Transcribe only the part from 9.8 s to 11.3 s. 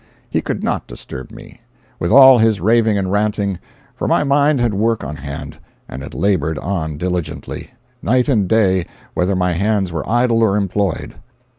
were idle or employed.